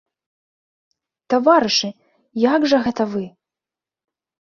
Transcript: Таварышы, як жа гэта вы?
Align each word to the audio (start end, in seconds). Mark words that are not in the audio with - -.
Таварышы, 1.35 1.89
як 2.53 2.61
жа 2.75 2.83
гэта 2.89 3.11
вы? 3.15 3.25